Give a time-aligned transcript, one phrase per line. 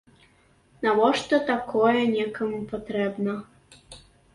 [0.85, 3.41] Навошта такое некаму патрэбна?